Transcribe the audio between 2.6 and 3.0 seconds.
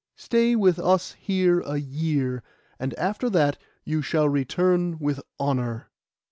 and